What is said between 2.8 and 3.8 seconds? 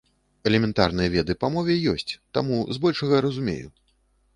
большага разумею.